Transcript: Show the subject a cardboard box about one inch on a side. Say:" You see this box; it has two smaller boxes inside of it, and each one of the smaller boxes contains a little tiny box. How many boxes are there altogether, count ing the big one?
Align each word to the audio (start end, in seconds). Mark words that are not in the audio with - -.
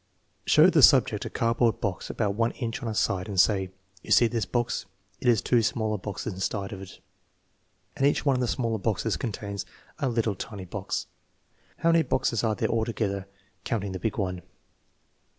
Show 0.47 0.71
the 0.71 0.81
subject 0.81 1.25
a 1.25 1.29
cardboard 1.29 1.79
box 1.79 2.09
about 2.09 2.33
one 2.33 2.53
inch 2.53 2.81
on 2.81 2.89
a 2.89 2.95
side. 2.95 3.39
Say:" 3.39 3.69
You 4.01 4.09
see 4.09 4.25
this 4.25 4.47
box; 4.47 4.87
it 5.19 5.27
has 5.27 5.43
two 5.43 5.61
smaller 5.61 5.99
boxes 5.99 6.33
inside 6.33 6.73
of 6.73 6.81
it, 6.81 6.99
and 7.95 8.07
each 8.07 8.25
one 8.25 8.35
of 8.35 8.39
the 8.41 8.47
smaller 8.47 8.79
boxes 8.79 9.15
contains 9.15 9.63
a 9.99 10.09
little 10.09 10.33
tiny 10.33 10.65
box. 10.65 11.05
How 11.77 11.91
many 11.91 12.01
boxes 12.01 12.43
are 12.43 12.55
there 12.55 12.69
altogether, 12.69 13.27
count 13.63 13.83
ing 13.83 13.91
the 13.91 13.99
big 13.99 14.17
one? 14.17 14.41